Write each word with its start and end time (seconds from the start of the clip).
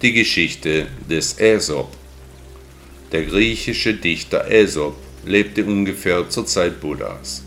Die 0.00 0.12
Geschichte 0.12 0.86
des 1.10 1.40
Aesop. 1.40 1.88
Der 3.10 3.24
griechische 3.24 3.94
Dichter 3.94 4.44
Aesop 4.44 4.94
lebte 5.24 5.64
ungefähr 5.64 6.28
zur 6.28 6.46
Zeit 6.46 6.80
Buddhas. 6.80 7.42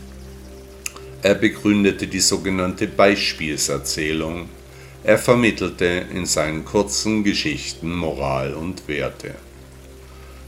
Er 1.22 1.34
begründete 1.34 2.06
die 2.06 2.20
sogenannte 2.20 2.88
Beispielserzählung. 2.88 4.50
Er 5.02 5.16
vermittelte 5.16 6.04
in 6.12 6.26
seinen 6.26 6.66
kurzen 6.66 7.24
Geschichten 7.24 7.90
Moral 7.90 8.52
und 8.52 8.86
Werte. 8.86 9.34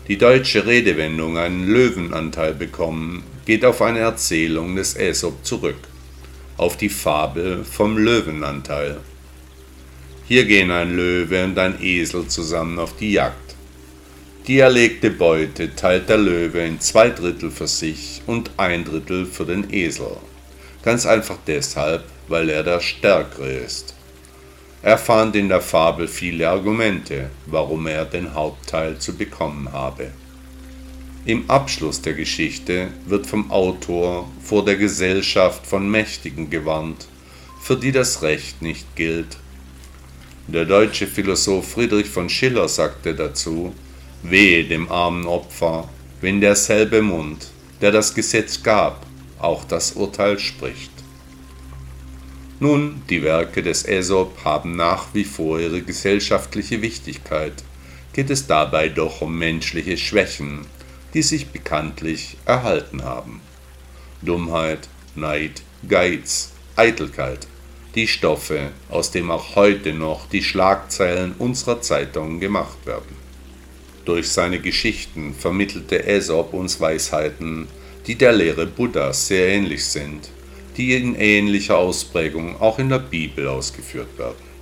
Die 0.06 0.18
deutsche 0.18 0.66
Redewendung 0.66 1.38
einen 1.38 1.66
Löwenanteil 1.66 2.52
bekommen 2.52 3.22
geht 3.46 3.64
auf 3.64 3.80
eine 3.80 4.00
Erzählung 4.00 4.76
des 4.76 4.94
Aesop 4.94 5.42
zurück, 5.42 5.78
auf 6.58 6.76
die 6.76 6.90
Fabel 6.90 7.64
vom 7.64 7.96
Löwenanteil. 7.96 8.98
Hier 10.26 10.46
gehen 10.46 10.70
ein 10.70 10.96
Löwe 10.96 11.44
und 11.44 11.58
ein 11.58 11.82
Esel 11.82 12.26
zusammen 12.28 12.78
auf 12.78 12.96
die 12.96 13.12
Jagd. 13.12 13.54
Die 14.46 14.58
erlegte 14.58 15.10
Beute 15.10 15.76
teilt 15.76 16.08
der 16.08 16.16
Löwe 16.16 16.60
in 16.60 16.80
zwei 16.80 17.10
Drittel 17.10 17.50
für 17.50 17.66
sich 17.66 18.22
und 18.26 18.50
ein 18.56 18.86
Drittel 18.86 19.26
für 19.26 19.44
den 19.44 19.70
Esel. 19.70 20.16
Ganz 20.82 21.04
einfach 21.04 21.36
deshalb, 21.46 22.04
weil 22.28 22.48
er 22.48 22.62
der 22.62 22.80
Stärkere 22.80 23.52
ist. 23.52 23.94
Er 24.82 24.96
fand 24.96 25.36
in 25.36 25.50
der 25.50 25.60
Fabel 25.60 26.08
viele 26.08 26.48
Argumente, 26.48 27.28
warum 27.44 27.86
er 27.86 28.06
den 28.06 28.32
Hauptteil 28.32 28.98
zu 28.98 29.14
bekommen 29.14 29.70
habe. 29.72 30.10
Im 31.26 31.50
Abschluss 31.50 32.00
der 32.00 32.14
Geschichte 32.14 32.88
wird 33.06 33.26
vom 33.26 33.50
Autor 33.50 34.30
vor 34.42 34.64
der 34.64 34.76
Gesellschaft 34.76 35.66
von 35.66 35.90
Mächtigen 35.90 36.48
gewarnt, 36.48 37.08
für 37.62 37.76
die 37.76 37.92
das 37.92 38.22
Recht 38.22 38.62
nicht 38.62 38.96
gilt. 38.96 39.38
Der 40.46 40.66
deutsche 40.66 41.06
Philosoph 41.06 41.72
Friedrich 41.72 42.08
von 42.08 42.28
Schiller 42.28 42.68
sagte 42.68 43.14
dazu, 43.14 43.74
Wehe 44.22 44.64
dem 44.64 44.92
armen 44.92 45.26
Opfer, 45.26 45.88
wenn 46.20 46.40
derselbe 46.40 47.00
Mund, 47.00 47.46
der 47.80 47.92
das 47.92 48.14
Gesetz 48.14 48.62
gab, 48.62 49.06
auch 49.38 49.64
das 49.64 49.92
Urteil 49.92 50.38
spricht. 50.38 50.90
Nun, 52.60 53.02
die 53.08 53.22
Werke 53.22 53.62
des 53.62 53.86
Aesop 53.86 54.44
haben 54.44 54.76
nach 54.76 55.06
wie 55.14 55.24
vor 55.24 55.60
ihre 55.60 55.80
gesellschaftliche 55.80 56.82
Wichtigkeit, 56.82 57.64
geht 58.12 58.30
es 58.30 58.46
dabei 58.46 58.88
doch 58.88 59.22
um 59.22 59.38
menschliche 59.38 59.96
Schwächen, 59.96 60.60
die 61.14 61.22
sich 61.22 61.48
bekanntlich 61.48 62.36
erhalten 62.44 63.02
haben. 63.02 63.40
Dummheit, 64.22 64.88
Neid, 65.14 65.62
Geiz, 65.88 66.52
Eitelkeit, 66.76 67.46
die 67.94 68.08
Stoffe, 68.08 68.70
aus 68.88 69.10
denen 69.10 69.30
auch 69.30 69.54
heute 69.56 69.92
noch 69.92 70.28
die 70.28 70.42
Schlagzeilen 70.42 71.34
unserer 71.38 71.80
Zeitungen 71.80 72.40
gemacht 72.40 72.86
werden. 72.86 73.16
Durch 74.04 74.28
seine 74.28 74.60
Geschichten 74.60 75.34
vermittelte 75.34 76.04
Aesop 76.04 76.52
uns 76.52 76.80
Weisheiten, 76.80 77.68
die 78.06 78.16
der 78.16 78.32
Lehre 78.32 78.66
Buddhas 78.66 79.28
sehr 79.28 79.48
ähnlich 79.48 79.84
sind, 79.84 80.28
die 80.76 80.94
in 80.94 81.14
ähnlicher 81.14 81.78
Ausprägung 81.78 82.60
auch 82.60 82.78
in 82.78 82.88
der 82.88 82.98
Bibel 82.98 83.48
ausgeführt 83.48 84.18
werden. 84.18 84.54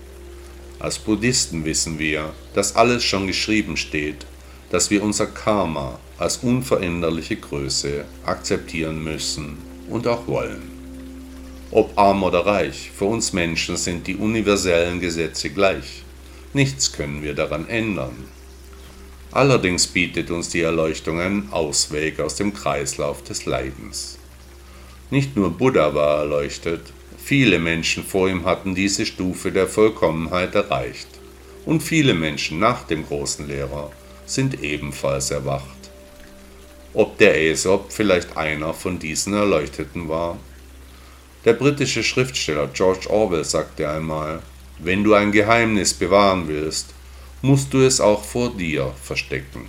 Als 0.78 0.98
Buddhisten 0.98 1.64
wissen 1.64 1.98
wir, 1.98 2.32
dass 2.54 2.76
alles 2.76 3.02
schon 3.02 3.26
geschrieben 3.26 3.76
steht, 3.76 4.26
dass 4.70 4.90
wir 4.90 5.02
unser 5.02 5.26
Karma 5.26 5.98
als 6.18 6.38
unveränderliche 6.38 7.36
Größe 7.36 8.04
akzeptieren 8.24 9.02
müssen 9.02 9.58
und 9.88 10.06
auch 10.06 10.26
wollen. 10.26 10.71
Ob 11.74 11.98
arm 11.98 12.22
oder 12.22 12.44
reich, 12.44 12.90
für 12.94 13.06
uns 13.06 13.32
Menschen 13.32 13.78
sind 13.78 14.06
die 14.06 14.16
universellen 14.16 15.00
Gesetze 15.00 15.48
gleich. 15.48 16.02
Nichts 16.52 16.92
können 16.92 17.22
wir 17.22 17.34
daran 17.34 17.66
ändern. 17.66 18.28
Allerdings 19.30 19.86
bietet 19.86 20.30
uns 20.30 20.50
die 20.50 20.60
Erleuchtung 20.60 21.18
einen 21.18 21.50
Ausweg 21.50 22.20
aus 22.20 22.34
dem 22.34 22.52
Kreislauf 22.52 23.24
des 23.24 23.46
Leidens. 23.46 24.18
Nicht 25.10 25.34
nur 25.34 25.50
Buddha 25.50 25.94
war 25.94 26.18
erleuchtet, 26.18 26.82
viele 27.16 27.58
Menschen 27.58 28.04
vor 28.04 28.28
ihm 28.28 28.44
hatten 28.44 28.74
diese 28.74 29.06
Stufe 29.06 29.50
der 29.50 29.66
Vollkommenheit 29.66 30.54
erreicht. 30.54 31.08
Und 31.64 31.82
viele 31.82 32.12
Menschen 32.12 32.58
nach 32.58 32.82
dem 32.82 33.06
großen 33.06 33.48
Lehrer 33.48 33.90
sind 34.26 34.62
ebenfalls 34.62 35.30
erwacht. 35.30 35.90
Ob 36.92 37.16
der 37.16 37.32
Aesop 37.32 37.92
vielleicht 37.92 38.36
einer 38.36 38.74
von 38.74 38.98
diesen 38.98 39.32
Erleuchteten 39.32 40.10
war? 40.10 40.36
Der 41.44 41.54
britische 41.54 42.04
Schriftsteller 42.04 42.68
George 42.68 43.10
Orwell 43.10 43.44
sagte 43.44 43.88
einmal, 43.88 44.42
wenn 44.78 45.02
du 45.02 45.14
ein 45.14 45.32
Geheimnis 45.32 45.92
bewahren 45.92 46.46
willst, 46.46 46.94
musst 47.40 47.74
du 47.74 47.80
es 47.80 48.00
auch 48.00 48.24
vor 48.24 48.50
dir 48.50 48.92
verstecken. 49.02 49.66